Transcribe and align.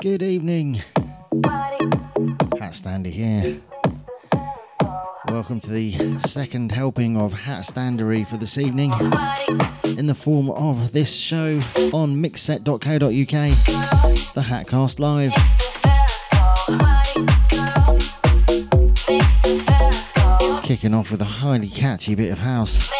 Good 0.00 0.22
evening. 0.22 0.82
HatStandy 2.60 3.06
here. 3.06 3.60
Welcome 5.28 5.58
to 5.60 5.70
the 5.70 6.18
second 6.20 6.72
helping 6.72 7.16
of 7.16 7.32
Hat 7.32 7.62
Standery 7.62 8.26
for 8.26 8.36
this 8.36 8.58
evening 8.58 8.92
in 9.84 10.06
the 10.06 10.14
form 10.14 10.50
of 10.50 10.92
this 10.92 11.14
show 11.16 11.56
on 11.94 12.16
mixset.co.uk, 12.22 12.84
the 14.34 14.42
Hatcast 14.42 14.98
Live. 14.98 15.32
Kicking 20.62 20.92
off 20.92 21.10
with 21.10 21.22
a 21.22 21.24
highly 21.24 21.68
catchy 21.68 22.14
bit 22.14 22.32
of 22.32 22.40
house. 22.40 22.90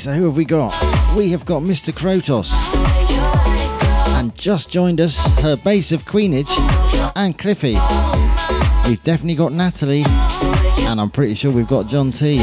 So 0.00 0.12
who 0.14 0.24
have 0.24 0.36
we 0.36 0.46
got? 0.46 0.72
We 1.14 1.28
have 1.30 1.44
got 1.44 1.62
Mr. 1.62 1.92
Krotos. 1.92 2.54
And 4.18 4.34
just 4.34 4.70
joined 4.70 4.98
us, 4.98 5.28
her 5.40 5.56
base 5.56 5.92
of 5.92 6.06
Queenage 6.06 6.50
and 7.16 7.36
Cliffy. 7.36 7.74
We've 8.88 9.02
definitely 9.02 9.34
got 9.34 9.52
Natalie, 9.52 10.04
and 10.86 10.98
I'm 10.98 11.10
pretty 11.10 11.34
sure 11.34 11.52
we've 11.52 11.68
got 11.68 11.86
John 11.86 12.12
T. 12.12 12.40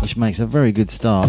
Which 0.00 0.16
makes 0.16 0.38
a 0.38 0.46
very 0.46 0.70
good 0.70 0.90
start. 0.90 1.28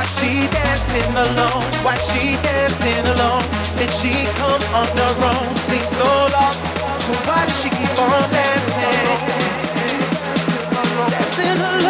Why 0.00 0.06
she 0.06 0.48
dancing 0.48 1.12
alone? 1.12 1.62
Why 1.84 1.94
she 2.08 2.32
dancing 2.40 3.04
alone? 3.04 3.44
Did 3.76 3.90
she 3.90 4.24
come 4.40 4.62
on 4.72 4.88
her 4.96 5.14
own? 5.28 5.54
Seems 5.56 5.90
so 5.90 6.04
lost. 6.32 6.64
So 7.04 7.12
why 7.28 7.44
does 7.44 7.60
she 7.60 7.68
keep 7.68 8.00
on 8.00 8.30
dancing? 8.32 9.04
Dancing 11.10 11.60
alone. 11.60 11.89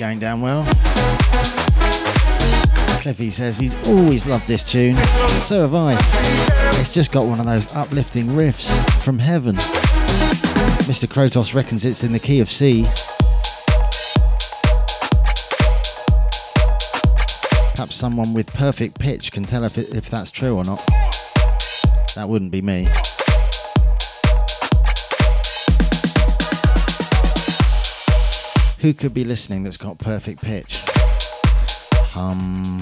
Going 0.00 0.18
down 0.18 0.40
well. 0.40 0.64
Cliffy 3.02 3.30
says 3.30 3.58
he's 3.58 3.74
always 3.86 4.24
loved 4.24 4.48
this 4.48 4.64
tune. 4.64 4.94
So 5.44 5.60
have 5.60 5.74
I. 5.74 5.92
It's 6.80 6.94
just 6.94 7.12
got 7.12 7.26
one 7.26 7.38
of 7.38 7.44
those 7.44 7.70
uplifting 7.74 8.28
riffs 8.28 8.72
from 9.02 9.18
heaven. 9.18 9.56
Mr. 10.86 11.06
Krotos 11.06 11.54
reckons 11.54 11.84
it's 11.84 12.02
in 12.02 12.12
the 12.12 12.18
key 12.18 12.40
of 12.40 12.48
C. 12.48 12.84
Perhaps 17.74 17.94
someone 17.94 18.32
with 18.32 18.50
perfect 18.54 18.98
pitch 18.98 19.32
can 19.32 19.44
tell 19.44 19.64
if, 19.64 19.76
it, 19.76 19.94
if 19.94 20.08
that's 20.08 20.30
true 20.30 20.56
or 20.56 20.64
not. 20.64 20.82
That 22.14 22.24
wouldn't 22.26 22.52
be 22.52 22.62
me. 22.62 22.88
Who 28.80 28.94
could 28.94 29.12
be 29.12 29.24
listening 29.24 29.62
that's 29.62 29.76
got 29.76 29.98
perfect 29.98 30.40
pitch? 30.40 30.82
Hum. 32.12 32.78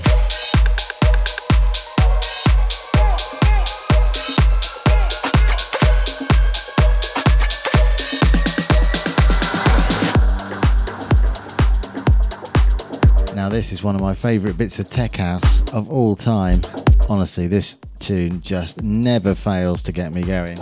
Now, 13.35 13.49
this 13.49 13.73
is 13.73 13.83
one 13.83 13.97
of 13.97 14.01
my 14.01 14.15
favourite 14.15 14.57
bits 14.57 14.79
of 14.79 14.89
tech 14.89 15.17
house 15.17 15.69
of 15.73 15.91
all 15.91 16.15
time. 16.15 16.61
Honestly, 17.09 17.49
this 17.49 17.81
tune 17.99 18.41
just 18.41 18.85
never 18.85 19.35
fails 19.35 19.83
to 19.83 19.91
get 19.91 20.13
me 20.13 20.23
going. 20.23 20.59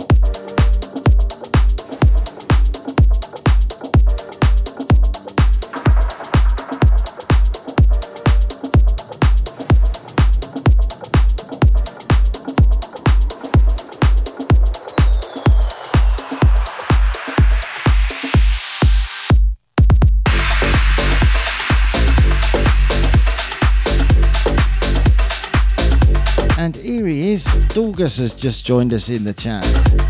Dorgus 27.97 28.19
has 28.19 28.35
just 28.35 28.63
joined 28.63 28.93
us 28.93 29.09
in 29.09 29.23
the 29.23 29.33
chat. 29.33 30.06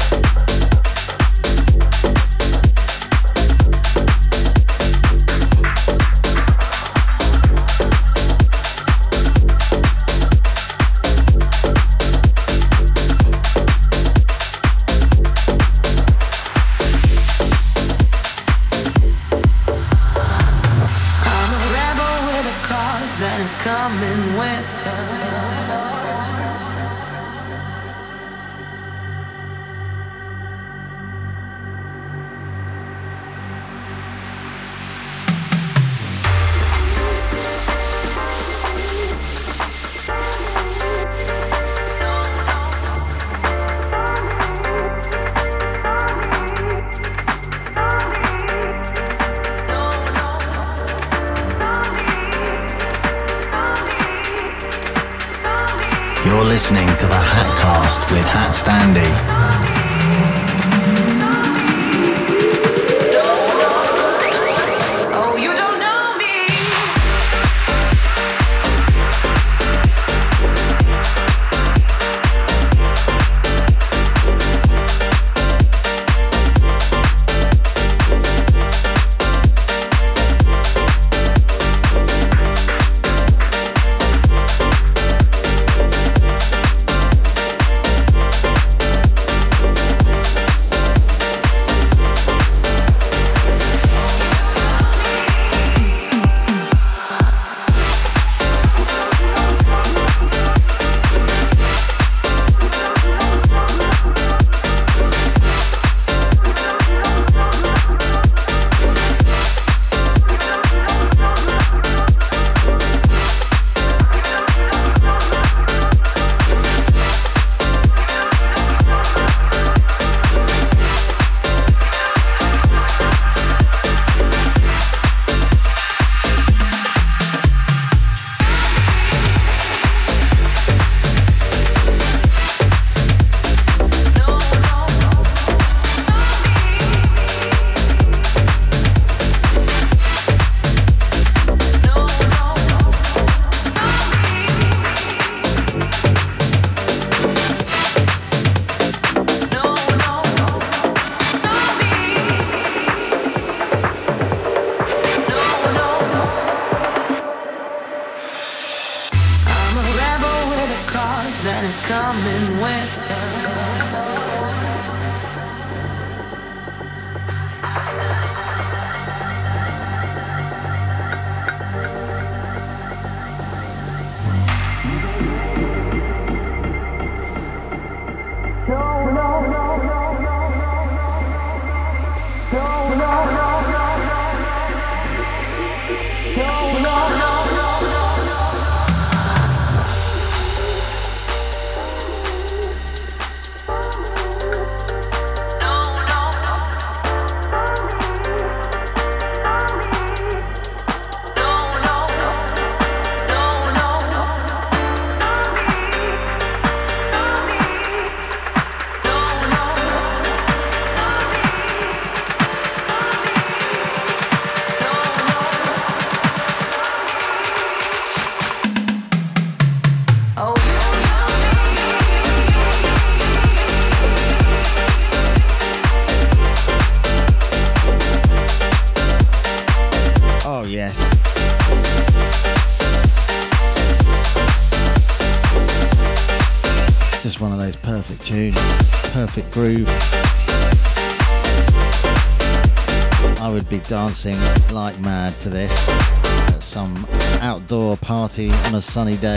Dancing 244.07 244.39
like 244.73 244.97
mad 245.01 245.33
to 245.41 245.49
this 245.49 245.89
at 245.89 246.63
some 246.63 247.05
outdoor 247.41 247.97
party 247.97 248.49
on 248.67 248.75
a 248.75 248.81
sunny 248.81 249.17
day. 249.17 249.35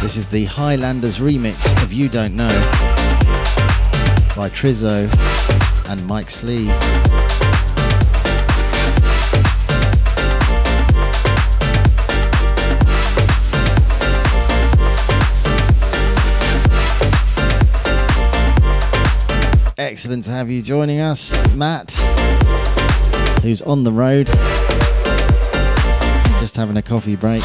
This 0.00 0.16
is 0.16 0.26
the 0.26 0.46
Highlanderz 0.46 1.20
remix 1.20 1.82
of 1.82 1.92
You 1.92 2.08
Don't 2.08 2.34
Know 2.34 2.48
by 4.34 4.48
Trizzoh 4.48 5.10
and 5.90 6.06
Mike 6.06 6.30
Slee. 6.30 6.70
Excellent 20.04 20.24
to 20.24 20.30
have 20.30 20.50
you 20.50 20.60
joining 20.60 21.00
us. 21.00 21.32
Matt, 21.54 21.90
who's 23.42 23.62
on 23.62 23.84
the 23.84 23.90
road, 23.90 24.26
just 26.38 26.54
having 26.56 26.76
a 26.76 26.82
coffee 26.82 27.16
break. 27.16 27.42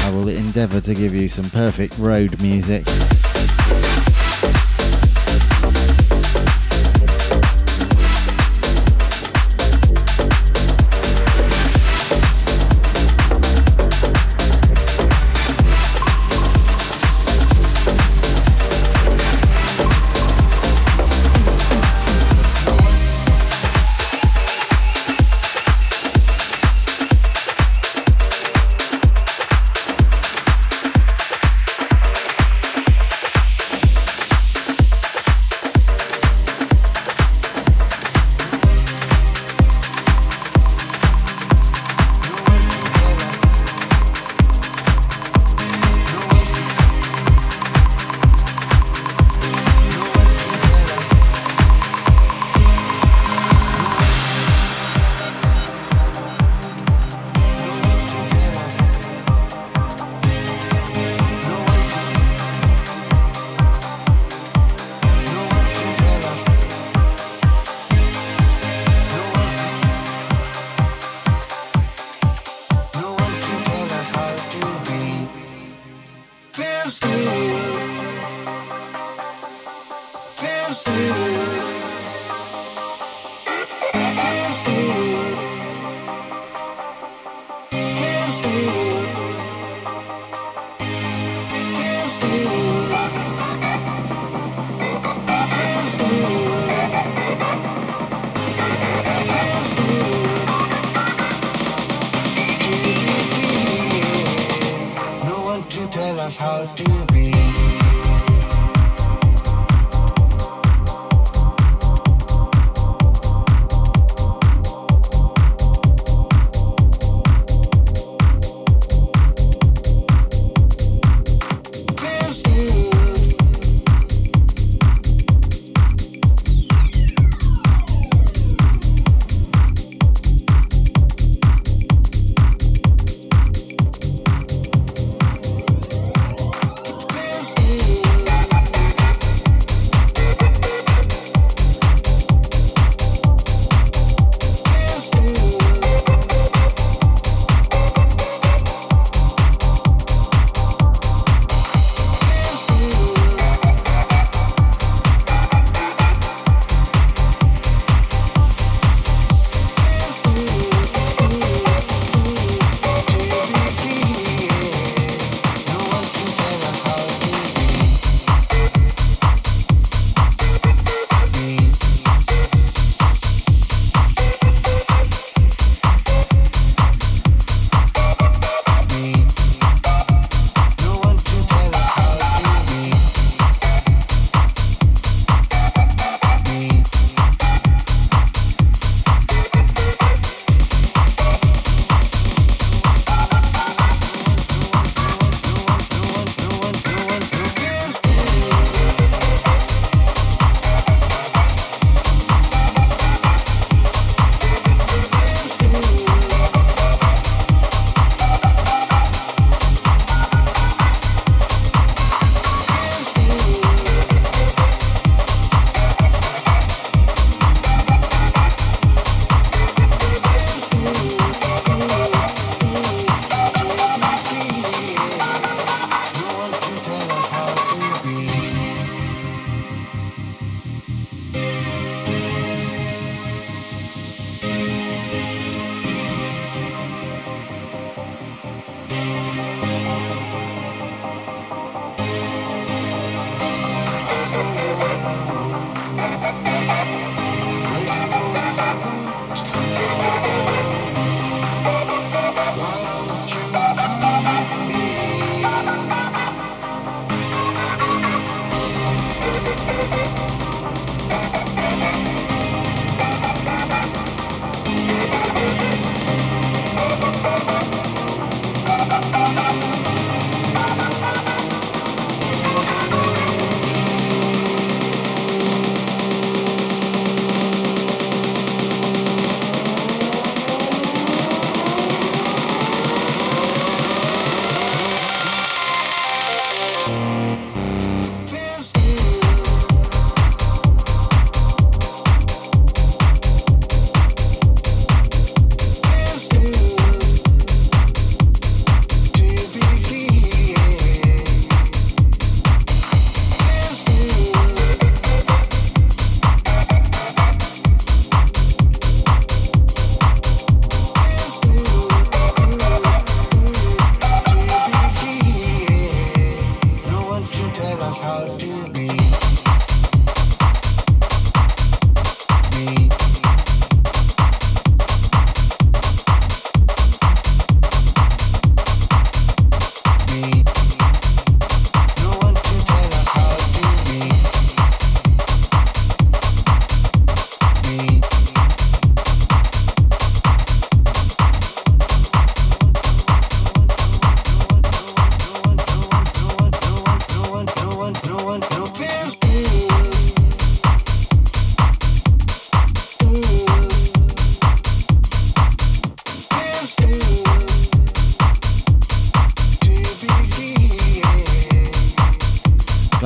I 0.00 0.10
will 0.12 0.26
endeavour 0.26 0.80
to 0.80 0.92
give 0.92 1.14
you 1.14 1.28
some 1.28 1.48
perfect 1.50 1.96
road 1.96 2.42
music. 2.42 2.84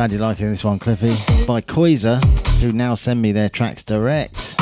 Glad 0.06 0.12
you're 0.12 0.28
liking 0.28 0.46
this 0.46 0.62
one, 0.62 0.78
Cliffy. 0.78 1.08
By 1.48 1.60
Koyza, 1.62 2.22
who 2.62 2.70
now 2.70 2.94
send 2.94 3.20
me 3.20 3.32
their 3.32 3.48
tracks 3.48 3.82
direct. 3.82 4.56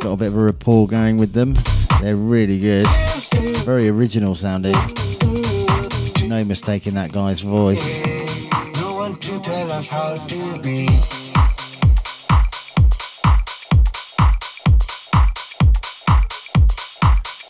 Got 0.00 0.12
a 0.12 0.16
bit 0.16 0.28
of 0.28 0.36
a 0.36 0.44
rapport 0.44 0.86
going 0.86 1.16
with 1.16 1.32
them. 1.32 1.56
They're 2.00 2.14
really 2.14 2.60
good. 2.60 2.86
Very 3.64 3.88
original 3.88 4.36
sounding. 4.36 4.76
No 6.28 6.44
mistake 6.44 6.86
in 6.86 6.94
that 6.94 7.10
guy's 7.10 7.40
voice. 7.40 8.00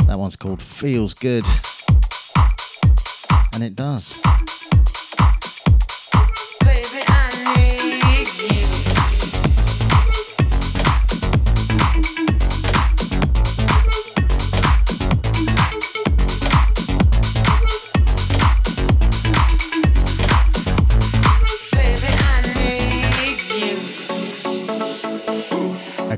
That 0.07 0.17
one's 0.17 0.37
called 0.37 0.63
Feels 0.63 1.13
Good. 1.13 1.45
And 3.53 3.63
it 3.63 3.77
does. 3.77 4.19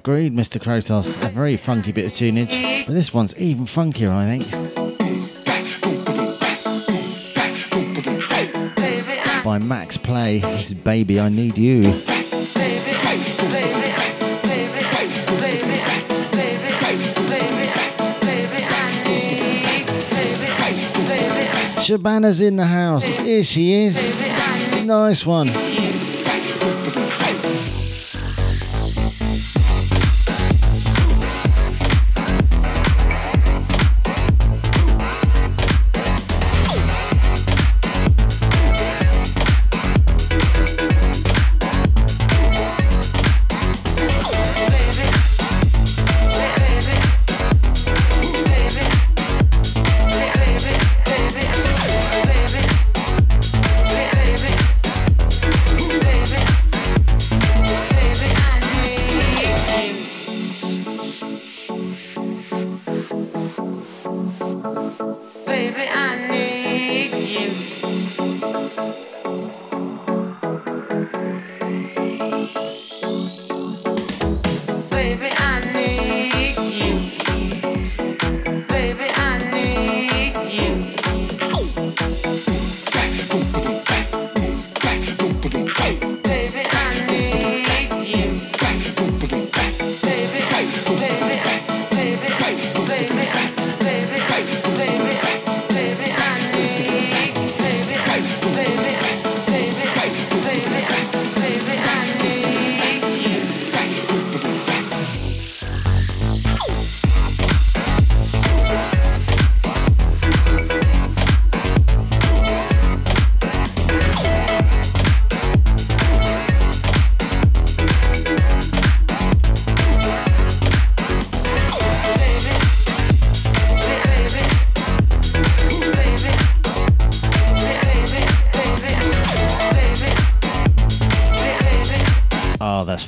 Agreed, 0.06 0.32
Mr. 0.32 0.62
Krotos. 0.62 1.20
A 1.26 1.28
very 1.30 1.56
funky 1.56 1.90
bit 1.90 2.04
of 2.04 2.12
tunage. 2.12 2.86
But 2.86 2.92
this 2.92 3.12
one's 3.12 3.36
even 3.38 3.64
funkier, 3.64 4.12
I 4.12 4.38
think. 4.38 4.44
By 9.42 9.58
Maxx 9.58 9.96
Play. 9.96 10.38
This 10.38 10.68
is 10.68 10.74
Baby, 10.74 11.18
I 11.18 11.28
Need 11.28 11.58
You. 11.58 11.82
Shabana's 21.82 22.40
in 22.40 22.54
the 22.54 22.66
house. 22.66 23.04
Here 23.04 23.42
she 23.42 23.72
is. 23.72 24.86
Nice 24.86 25.26
one. 25.26 25.48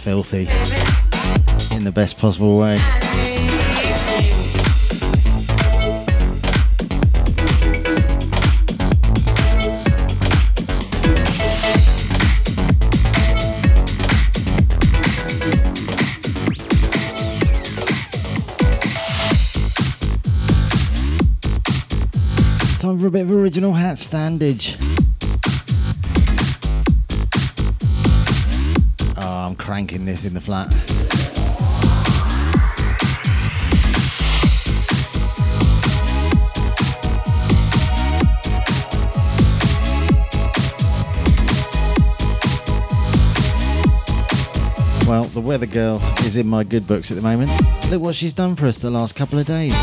Filthy 0.09 0.49
in 1.77 1.85
the 1.85 1.93
best 1.93 2.17
possible 2.17 2.59
way. 2.59 2.79
Time 22.79 22.99
for 22.99 23.09
a 23.09 23.11
bit 23.11 23.25
of 23.25 23.31
original 23.31 23.75
hat 23.75 23.97
standage. 23.99 25.08
Cranking 29.69 30.07
this 30.07 30.25
in 30.25 30.33
the 30.33 30.41
flat. 30.41 30.67
Well, 45.07 45.25
the 45.25 45.43
weather 45.43 45.67
girl 45.67 46.01
is 46.21 46.39
in 46.39 46.47
my 46.47 46.65
good 46.65 46.87
books 46.87 47.11
at 47.11 47.17
the 47.19 47.23
moment. 47.23 47.51
Look 47.91 48.01
what 48.01 48.15
she's 48.15 48.33
done 48.33 48.57
for 48.57 48.65
us 48.65 48.79
the 48.79 48.89
last 48.89 49.17
couple 49.17 49.39
of 49.39 49.45
days. 49.45 49.75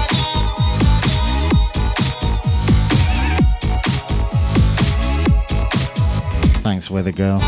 Thanks, 6.63 6.89
weather 6.89 7.11
girl. 7.11 7.39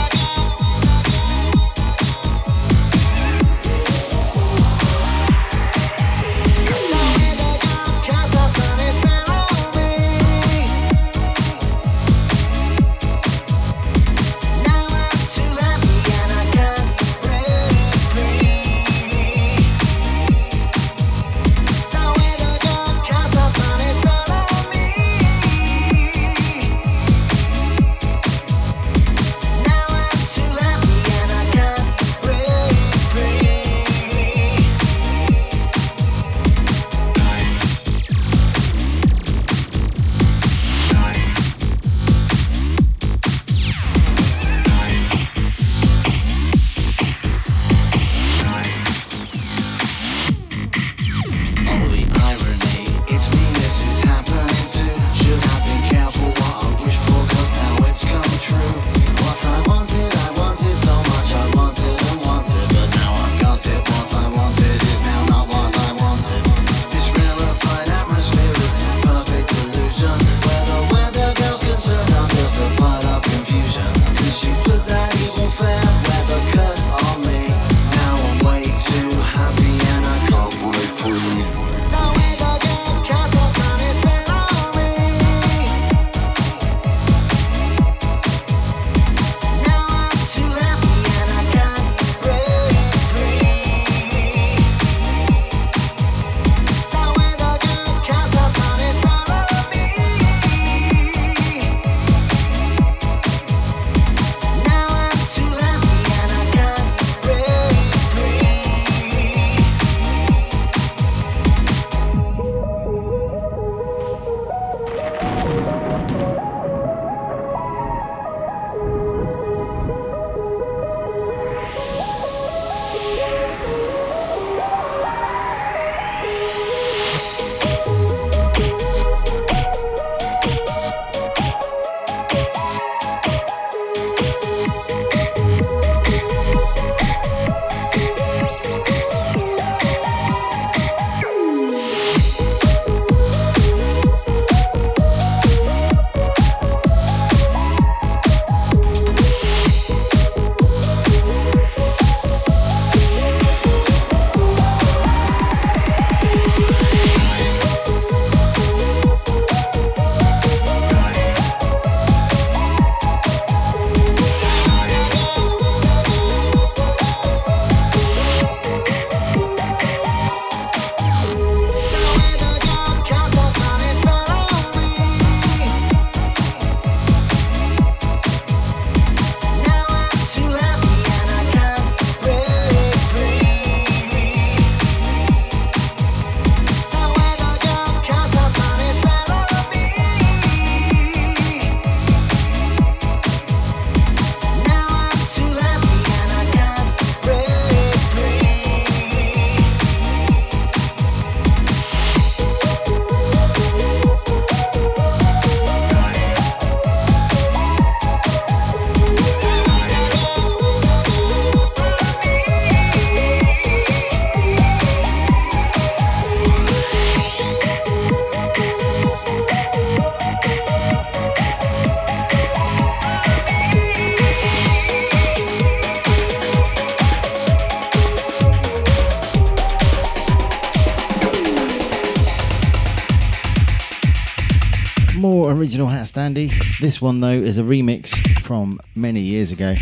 This 236.79 237.01
one, 237.01 237.21
though, 237.21 237.29
is 237.29 237.57
a 237.57 237.63
remix 237.63 238.09
from 238.41 238.79
many 238.95 239.19
years 239.19 239.51
ago 239.51 239.73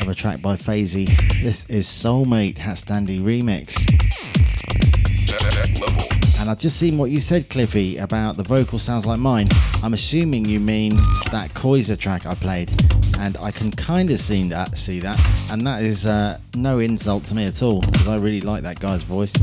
of 0.00 0.08
a 0.08 0.14
track 0.14 0.40
by 0.40 0.56
Fazee. 0.56 1.04
This 1.42 1.68
is 1.68 1.86
Soulmate 1.86 2.54
HatStandy 2.54 3.20
remix. 3.20 3.76
And 6.40 6.48
I've 6.48 6.58
just 6.58 6.78
seen 6.78 6.96
what 6.96 7.10
you 7.10 7.20
said, 7.20 7.50
Cliffy, 7.50 7.98
about 7.98 8.38
the 8.38 8.42
vocal 8.42 8.78
sounds 8.78 9.04
like 9.04 9.20
mine. 9.20 9.48
I'm 9.82 9.92
assuming 9.92 10.46
you 10.46 10.58
mean 10.58 10.96
that 11.30 11.50
Koyza 11.52 11.98
track 11.98 12.24
I 12.24 12.34
played, 12.34 12.70
and 13.20 13.36
I 13.36 13.50
can 13.50 13.70
kind 13.70 14.10
of 14.10 14.18
see 14.18 14.48
that, 14.48 14.78
see 14.78 15.00
that, 15.00 15.20
and 15.52 15.66
that 15.66 15.82
is 15.82 16.06
uh, 16.06 16.38
no 16.54 16.78
insult 16.78 17.24
to 17.26 17.34
me 17.34 17.44
at 17.44 17.62
all 17.62 17.82
because 17.82 18.08
I 18.08 18.16
really 18.16 18.40
like 18.40 18.62
that 18.62 18.80
guy's 18.80 19.02
voice. 19.02 19.34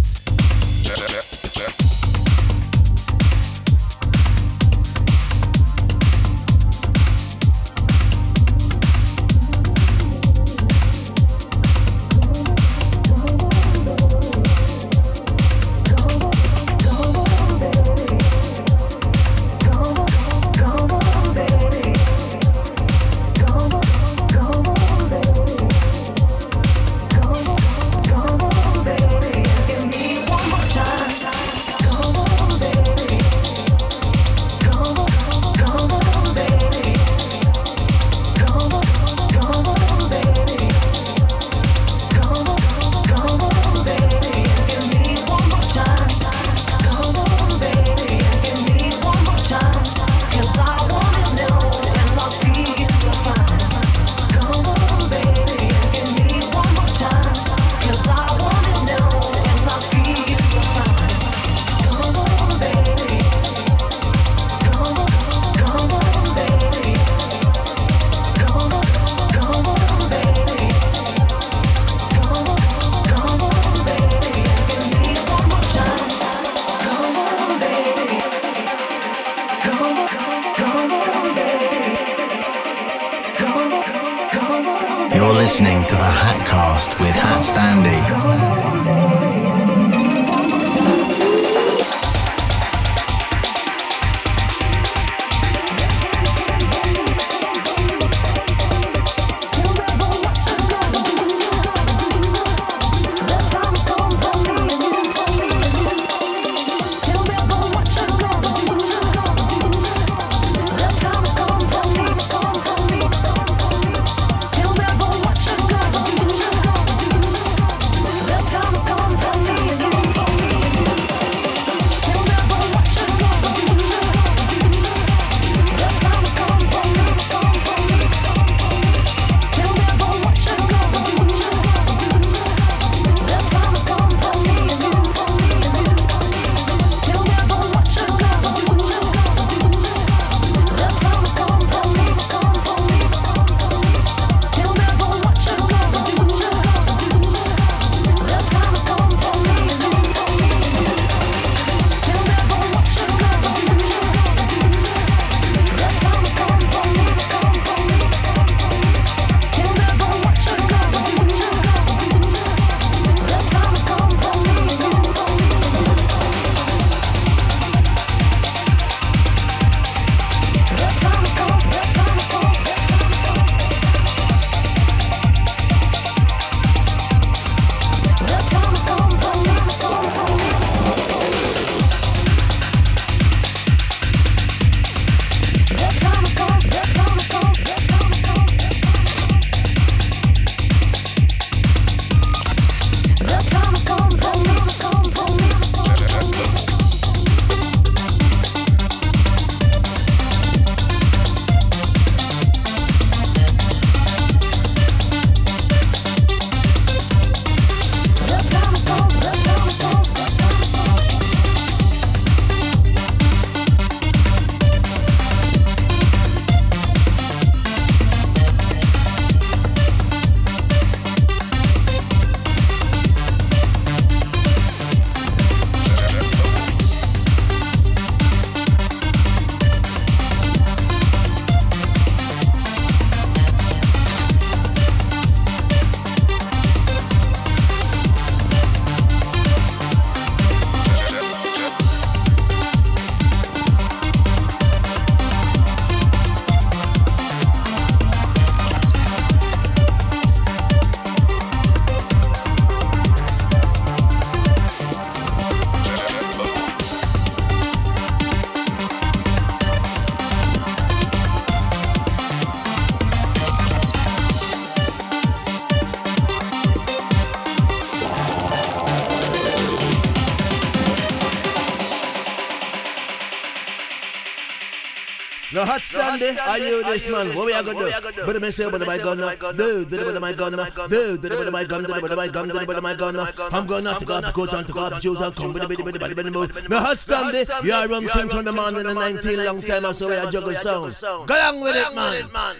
No 275.61 275.67
hot 275.67 275.85
stand 275.85 276.19
there. 276.19 276.41
Are 276.41 276.57
you 276.57 276.83
this 276.85 277.07
man? 277.07 277.27
What 277.35 277.45
we 277.45 277.53
are 277.53 277.61
gonna 277.61 278.11
do? 278.11 278.25
But 278.25 278.41
me 278.41 278.49
say, 278.49 278.71
but 278.71 278.83
my 278.83 278.97
gun, 278.97 279.17
do, 279.55 279.85
do, 279.85 280.11
but 280.11 280.19
my 280.19 280.33
gun, 280.33 280.53
do, 280.89 281.17
do, 281.19 281.29
but 281.29 281.51
my 281.51 281.63
gun, 281.63 281.83
do, 281.83 282.01
but 282.01 282.15
my 282.17 282.27
gun, 282.27 282.47
do, 282.47 282.65
but 282.65 282.81
my 282.81 282.95
gun. 282.95 283.15
I'm 283.53 283.67
gonna 283.67 283.95
take 283.99 284.09
off 284.09 284.23
the 284.23 284.31
coat 284.31 284.53
and 284.53 284.65
take 284.65 284.75
off 284.75 284.89
the 284.89 284.99
shoes 284.99 285.21
and 285.21 285.35
come 285.35 285.53
with 285.53 285.61
the 285.61 285.67
bitty 285.67 285.83
bitty 285.83 286.15
bitty 286.15 286.31
mood. 286.31 286.67
No 286.67 286.79
hot 286.79 286.97
stand 286.97 287.35
there. 287.35 287.45
You 287.63 287.73
are 287.73 287.87
run 287.87 288.07
things 288.07 288.33
from 288.33 288.45
the 288.45 288.51
man 288.51 288.75
in 288.75 288.87
the 288.87 288.93
19 288.95 289.45
long 289.45 289.61
time. 289.61 289.85
I 289.85 289.91
saw 289.91 290.09
we 290.09 290.15
are 290.15 290.31
juggle 290.31 290.53
sound. 290.53 290.97
Go 291.27 291.35
along 291.35 291.61
with 291.61 291.75
it, 291.75 292.31
man. 292.33 292.55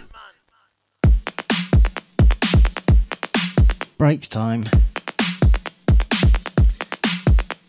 Breaks 3.98 4.28
time. 4.28 4.62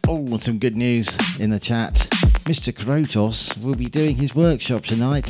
Oh, 0.08 0.38
some 0.38 0.60
good 0.60 0.76
news 0.76 1.40
in 1.40 1.50
the 1.50 1.60
chat. 1.60 2.08
Mr. 2.44 2.74
Krotos 2.74 3.66
will 3.66 3.76
be 3.76 3.86
doing 3.86 4.18
his 4.18 4.36
workshop 4.36 4.84
tonight 4.84 5.28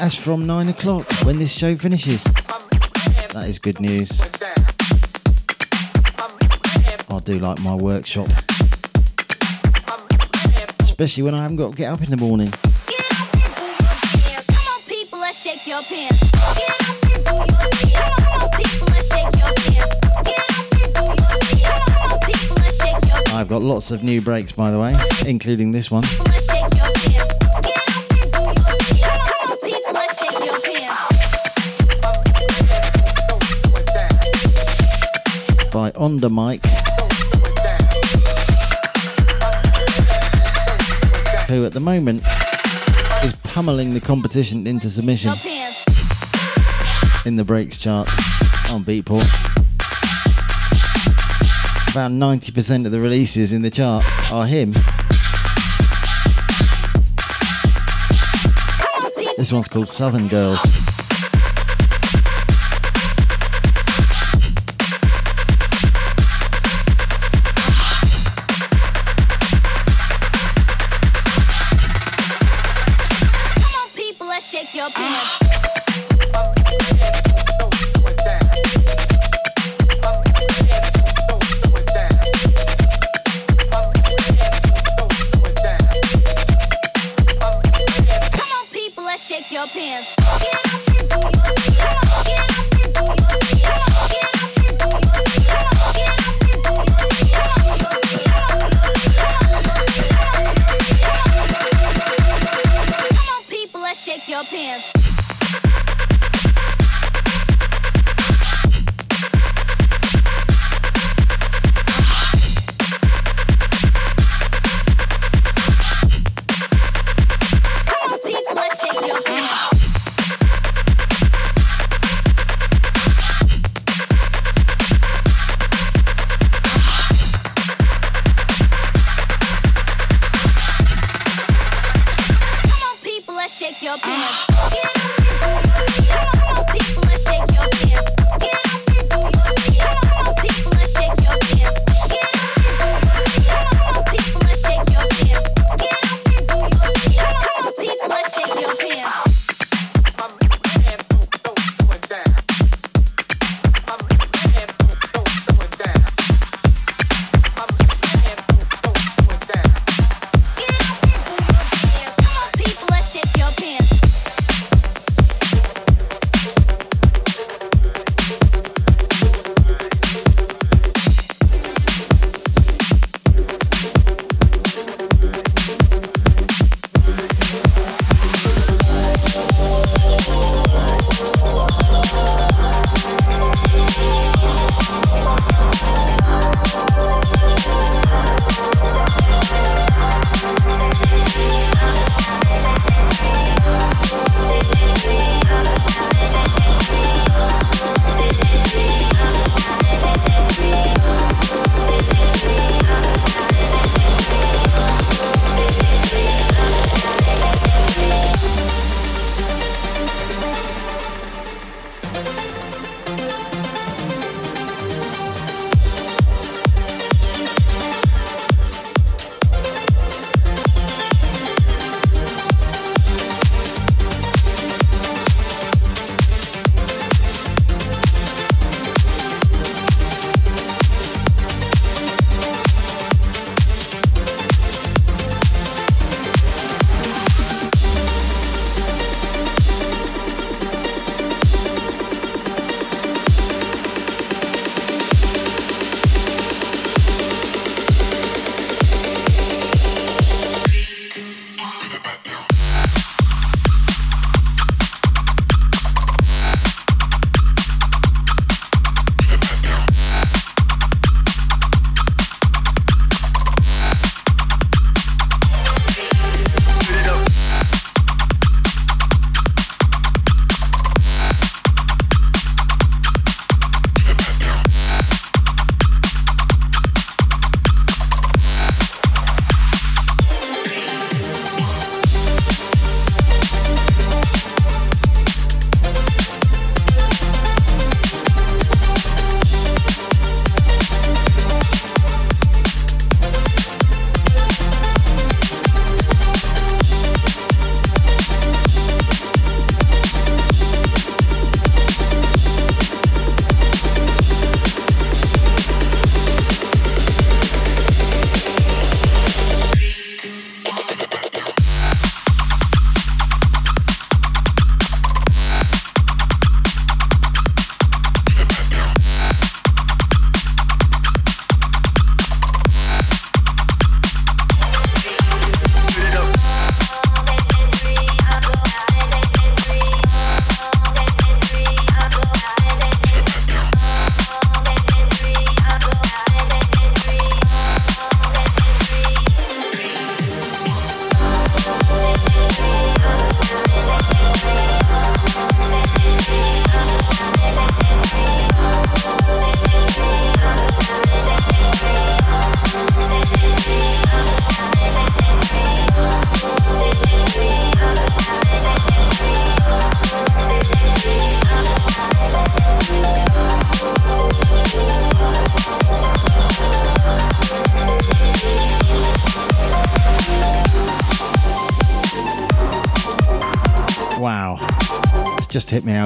as 0.00 0.14
from 0.14 0.46
9 0.46 0.68
o'clock 0.68 1.10
when 1.24 1.38
this 1.38 1.50
show 1.50 1.74
finishes. 1.76 2.22
That 3.32 3.46
is 3.48 3.58
good 3.58 3.80
news. 3.80 4.20
I 7.10 7.20
do 7.20 7.38
like 7.38 7.60
my 7.60 7.74
workshop. 7.74 8.28
Especially 10.80 11.22
when 11.22 11.34
I 11.34 11.42
haven't 11.42 11.56
got 11.56 11.72
to 11.72 11.76
get 11.78 11.90
up 11.90 12.02
in 12.02 12.10
the 12.10 12.18
morning. 12.18 12.50
I've 23.38 23.46
got 23.46 23.62
lots 23.62 23.92
of 23.92 24.02
new 24.02 24.20
breaks, 24.20 24.50
by 24.50 24.72
the 24.72 24.80
way, 24.80 24.96
including 25.24 25.70
this 25.70 25.92
one. 25.92 26.02
By 35.72 35.92
Ondamike, 35.92 36.66
who 41.46 41.64
at 41.64 41.72
the 41.72 41.80
moment 41.80 42.24
is 43.22 43.34
pummeling 43.44 43.94
the 43.94 44.00
competition 44.00 44.66
into 44.66 44.90
submission 44.90 45.30
in 47.24 47.36
the 47.36 47.44
breaks 47.44 47.78
chart 47.78 48.08
on 48.68 48.82
Beatport 48.82 49.57
about 51.90 52.10
90% 52.10 52.86
of 52.86 52.92
the 52.92 53.00
releases 53.00 53.52
in 53.52 53.62
the 53.62 53.70
chart 53.70 54.04
are 54.30 54.46
him. 54.46 54.72
This 59.36 59.52
one's 59.52 59.68
called 59.68 59.88
Southern 59.88 60.28
Girls. 60.28 60.97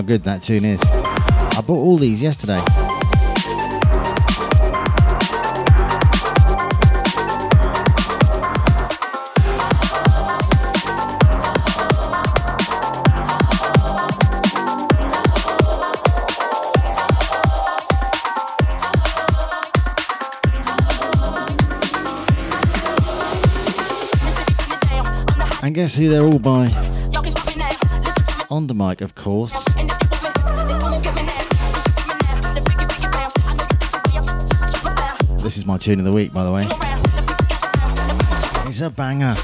How 0.03 0.09
good 0.09 0.24
that 0.24 0.42
tune 0.42 0.64
is. 0.64 0.82
I 0.82 1.62
bought 1.64 1.76
all 1.76 1.96
these 1.96 2.20
yesterday. 2.20 2.59
And 25.62 25.72
guess 25.72 25.94
who 25.94 26.09
they're 26.09 26.24
all 26.24 26.40
by? 26.40 26.66
Ondamike, 28.50 29.00
of 29.00 29.14
course. 29.14 29.72
This 35.53 35.59
is 35.59 35.66
my 35.66 35.76
tune 35.76 35.98
of 35.98 36.07
the 36.07 36.12
week, 36.12 36.32
by 36.32 36.44
the 36.44 36.50
way. 36.50 36.64
It's 38.66 38.80
a 38.80 38.88
banger. 38.88 39.34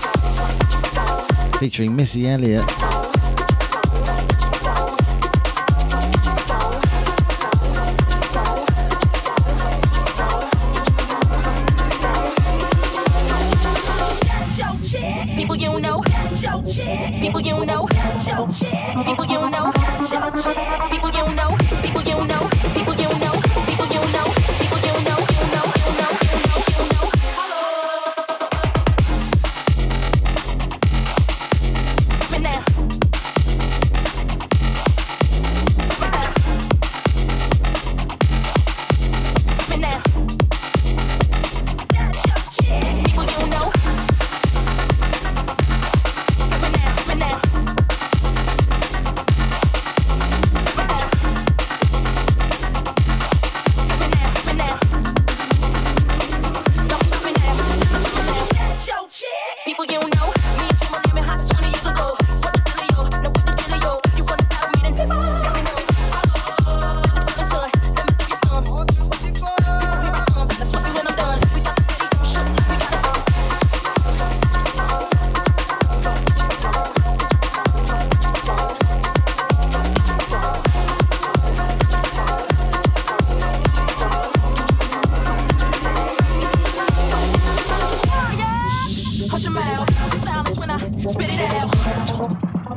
Featuring 1.58 1.94
Missy 1.94 2.26
Elliott. 2.26 2.64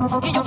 y 0.02 0.34
yo 0.34 0.41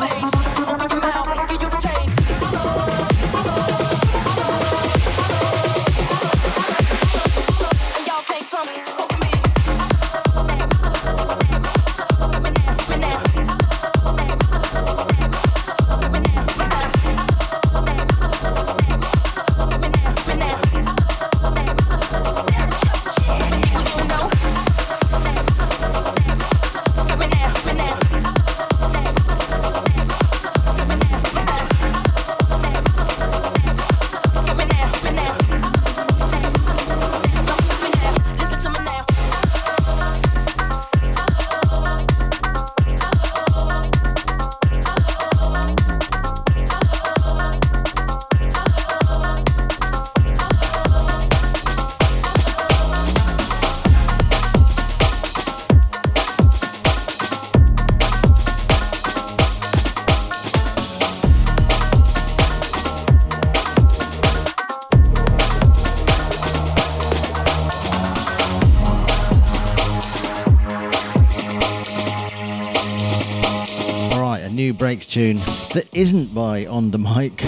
tune 75.15 75.37
that 75.75 75.89
isn't 75.93 76.35
by 76.35 76.65
Ondamike, 76.65 77.39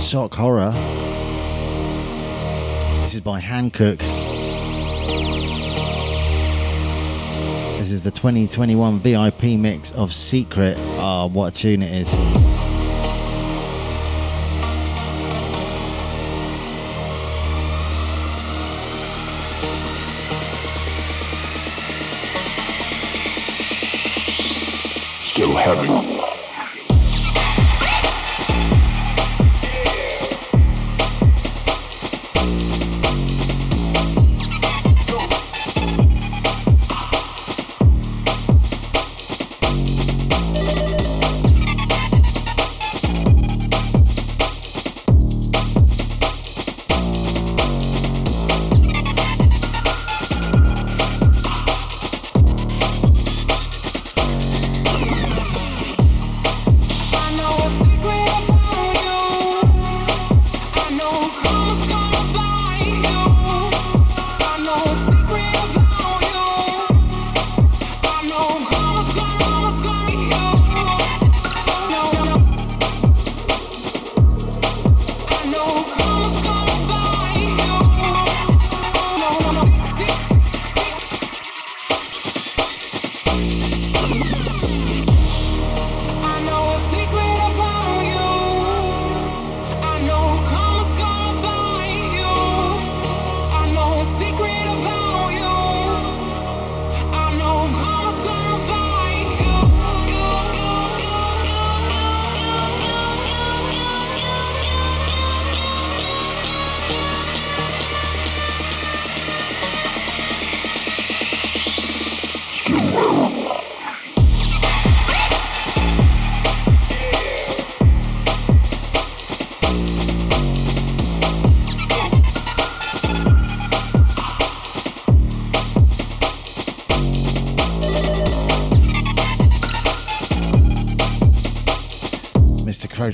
Shock 0.00 0.36
Horror. 0.36 0.70
This 3.02 3.14
is 3.14 3.20
by 3.20 3.40
Hankook. 3.40 3.98
This 7.78 7.90
is 7.90 8.04
the 8.04 8.12
2021 8.12 9.00
VIP 9.00 9.42
mix 9.58 9.90
of 9.90 10.14
Secret. 10.14 10.76
Ah, 11.00 11.24
oh, 11.24 11.26
what 11.26 11.52
a 11.52 11.56
tune 11.56 11.82
it 11.82 11.92
is. 11.92 12.61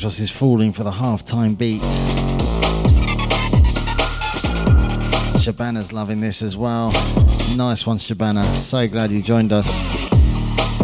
Krotos 0.08 0.20
is 0.22 0.30
falling 0.30 0.72
for 0.72 0.84
the 0.84 0.90
half-time 0.90 1.52
beat. 1.54 1.82
Shabana's 5.42 5.92
loving 5.92 6.20
this 6.22 6.40
as 6.40 6.56
well. 6.56 6.92
Nice 7.56 7.86
one, 7.86 7.98
Shabana. 7.98 8.42
So 8.54 8.88
glad 8.88 9.10
you 9.10 9.20
joined 9.20 9.52
us. 9.52 9.68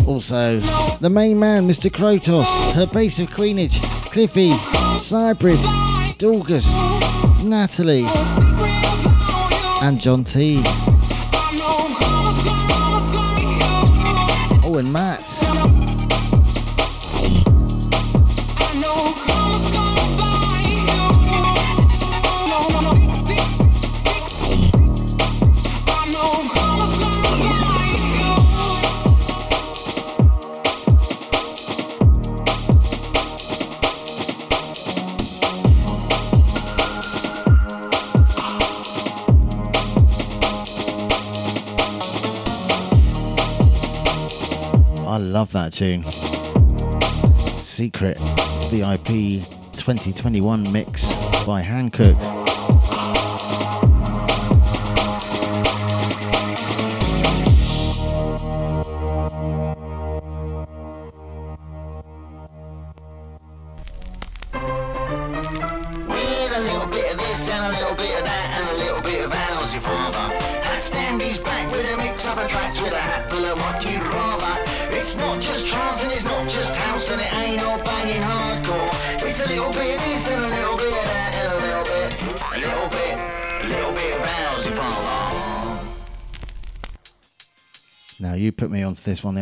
Also, 0.06 0.60
the 1.00 1.08
main 1.08 1.38
man, 1.38 1.66
Mr. 1.66 1.90
Krotos, 1.90 2.72
her 2.74 2.86
base 2.86 3.18
of 3.18 3.32
Queenage, 3.32 3.80
Cliffy, 4.12 4.52
Cybrid, 4.98 5.60
Dorcas, 6.18 6.76
Natalie, 7.42 8.04
and 9.82 9.98
John 9.98 10.22
T. 10.24 10.60
Oh, 14.66 14.76
and 14.78 14.92
Matt. 14.92 15.83
Love 45.44 45.52
that 45.52 45.74
tune. 45.74 46.02
Secret 47.58 48.16
VIP 48.70 49.44
2021 49.74 50.72
mix 50.72 51.14
by 51.44 51.60
Hankook. 51.60 52.43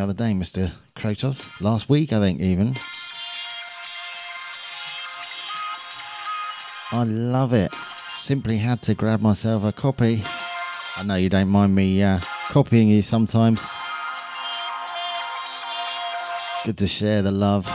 Other 0.03 0.15
day, 0.15 0.33
Mr. 0.33 0.73
Krotos. 0.97 1.51
Last 1.61 1.89
week, 1.89 2.13
I 2.13 2.19
think, 2.19 2.41
even. 2.41 2.75
I 6.91 7.05
love 7.05 7.53
it. 7.53 7.73
Simply 8.09 8.59
had 8.59 8.83
to 8.83 8.95
grab 8.95 9.21
myself 9.21 9.65
a 9.65 9.73
copy. 9.73 10.25
I 10.97 11.05
know 11.05 11.15
you 11.15 11.29
don't 11.29 11.49
mind 11.49 11.75
me 11.75 12.03
uh, 12.03 12.21
copying 12.47 12.89
you 12.89 13.01
sometimes. 13.01 13.65
Good 16.65 16.79
to 16.79 16.87
share 16.87 17.23
the 17.23 17.31
love. 17.31 17.71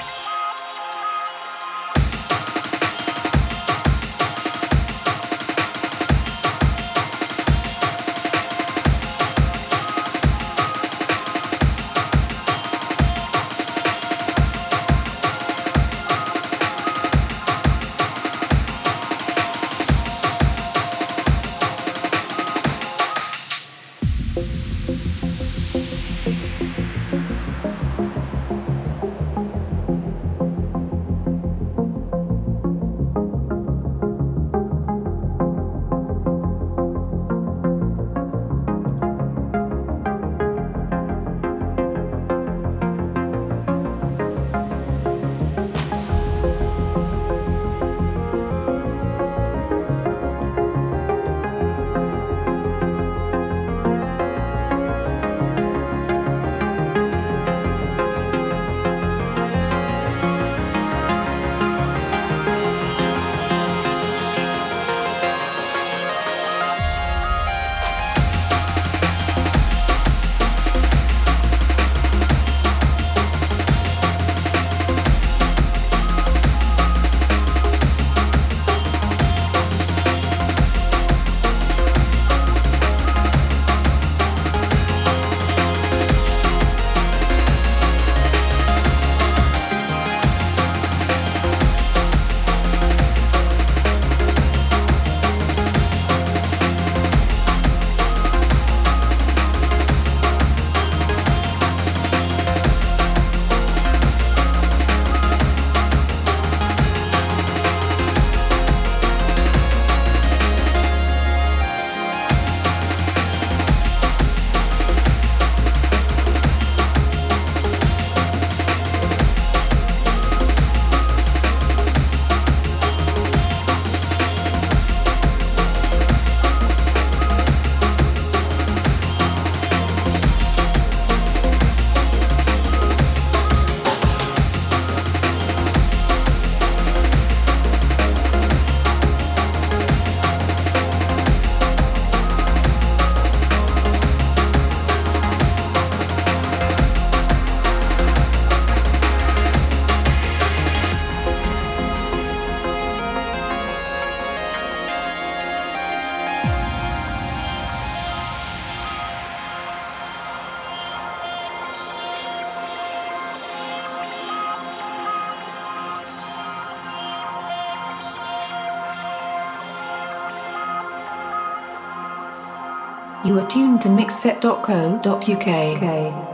To 174.47 174.53
mixset.co.uk. 174.55 176.26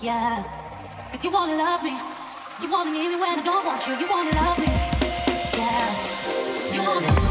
Yeah. 0.00 0.42
Cause 1.10 1.22
you 1.24 1.30
wanna 1.30 1.56
love 1.56 1.82
me. 1.82 1.94
You 2.62 2.70
wanna 2.70 2.90
need 2.90 3.08
me 3.08 3.20
when 3.20 3.38
I 3.38 3.42
don't 3.44 3.66
want 3.66 3.86
you. 3.86 3.92
You 3.98 4.08
wanna 4.08 4.30
love 4.30 4.58
me. 4.58 4.64
Yeah. 5.58 6.72
You 6.72 6.82
wanna. 6.88 7.29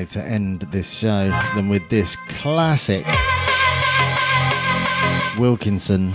Way 0.00 0.06
to 0.06 0.22
end 0.22 0.60
this 0.72 0.98
show 0.98 1.30
than 1.54 1.68
with 1.68 1.86
this 1.90 2.16
classic 2.28 3.04
Wilkinson 5.38 6.12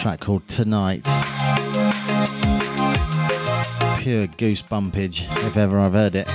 track 0.00 0.18
called 0.20 0.46
Tonight. 0.48 1.04
Pure 4.00 4.26
goosebumpage, 4.36 5.28
if 5.46 5.56
ever 5.56 5.78
I've 5.78 5.92
heard 5.92 6.16
it. 6.16 6.26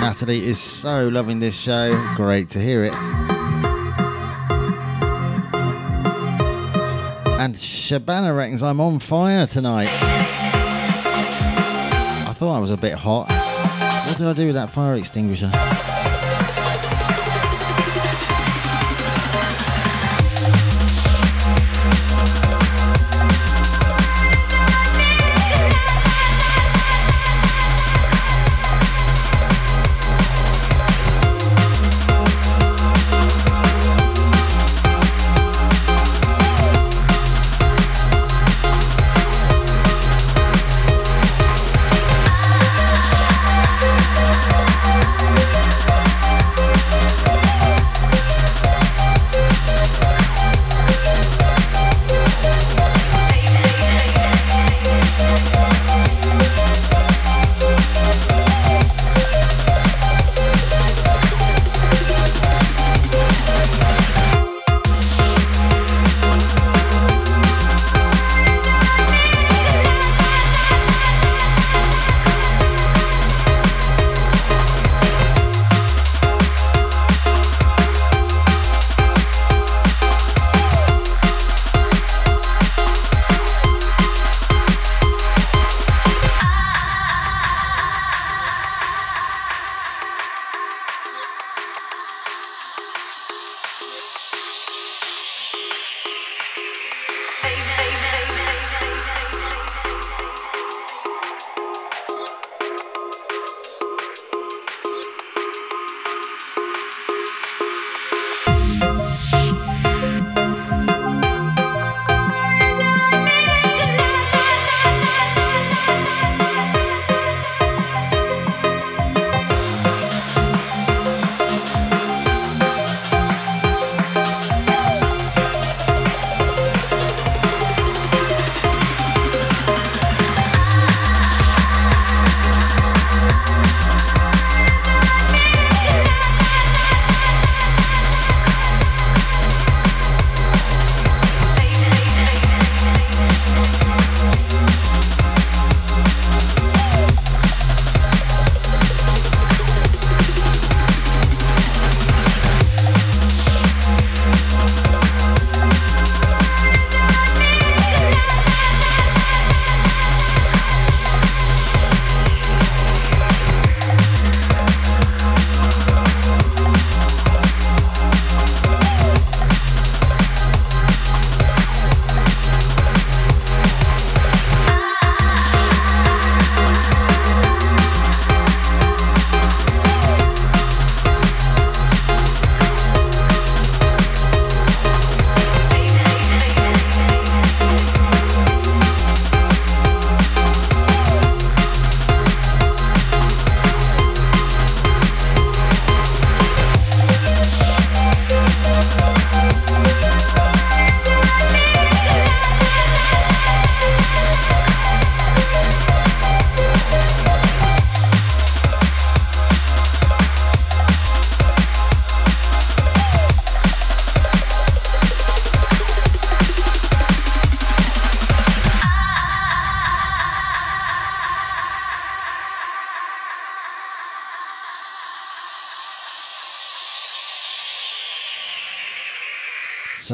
Natalie 0.00 0.46
is 0.46 0.60
so 0.60 1.08
loving 1.08 1.38
this 1.38 1.58
show. 1.58 1.98
Great 2.14 2.50
to 2.50 2.60
hear 2.60 2.84
it. 2.84 3.13
And 7.44 7.54
Shabana 7.54 8.34
reckons 8.34 8.62
I'm 8.62 8.80
on 8.80 8.98
fire 9.00 9.46
tonight. 9.46 9.90
I 12.26 12.32
thought 12.34 12.56
I 12.56 12.58
was 12.58 12.70
a 12.70 12.76
bit 12.78 12.94
hot. 12.94 13.30
What 14.08 14.16
did 14.16 14.26
I 14.26 14.32
do 14.32 14.46
with 14.46 14.54
that 14.54 14.70
fire 14.70 14.94
extinguisher? 14.94 15.50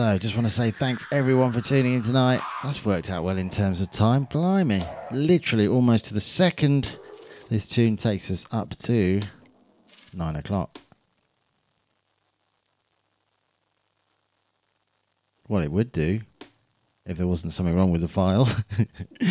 So, 0.01 0.17
just 0.17 0.35
want 0.35 0.47
to 0.47 0.51
say 0.51 0.71
thanks 0.71 1.05
everyone 1.13 1.53
for 1.53 1.61
tuning 1.61 1.93
in 1.93 2.01
tonight. 2.01 2.41
That's 2.65 2.87
worked 2.87 3.11
out 3.11 3.23
well 3.23 3.37
in 3.37 3.51
terms 3.51 3.83
of 3.83 3.91
time. 3.91 4.25
Blimey. 4.25 4.83
Literally 5.11 5.69
almost 5.69 6.07
to 6.07 6.15
the 6.15 6.23
second 6.23 6.97
this 7.51 7.69
tune 7.69 7.99
takes 7.99 8.31
us 8.31 8.47
up 8.51 8.75
to 8.79 9.21
nine 10.15 10.37
o'clock. 10.37 10.79
Well, 15.49 15.63
it 15.63 15.71
would 15.71 15.93
do 15.93 16.23
if 17.05 17.19
there 17.19 17.27
wasn't 17.27 17.53
something 17.53 17.77
wrong 17.77 17.91
with 17.91 18.01
the 18.01 18.09
file. 18.09 18.49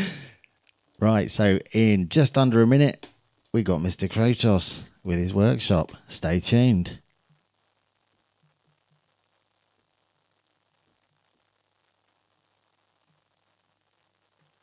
right, 1.00 1.32
so 1.32 1.58
in 1.72 2.10
just 2.10 2.38
under 2.38 2.62
a 2.62 2.68
minute, 2.68 3.08
we 3.52 3.64
got 3.64 3.82
Mr. 3.82 4.08
Krotos 4.08 4.84
with 5.04 5.18
his 5.18 5.34
workshop. 5.34 5.94
Stay 6.08 6.40
tuned. 6.40 7.00